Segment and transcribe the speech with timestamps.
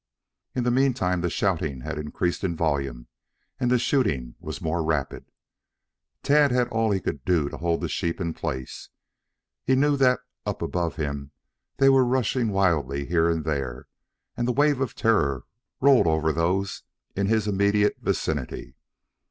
[0.55, 3.05] In the meantime the shouting had increased in volume
[3.59, 5.25] and the shooting was more rapid.
[6.23, 8.89] Tad had all he could do to hold the sheep in place.
[9.63, 11.33] He knew that up above him
[11.77, 13.87] they were rushing wildly here and there,
[14.35, 15.45] and the wave of terror
[15.79, 16.81] rolled over those
[17.15, 18.73] in his immediate vicinity.